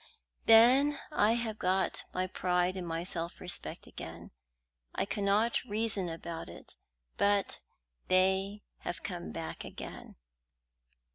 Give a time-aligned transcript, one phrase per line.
[0.47, 4.31] "Then I have got back my pride and my self respect again.
[4.95, 6.75] I cannot reason about it,
[7.17, 7.59] but
[8.07, 10.15] they have come back again."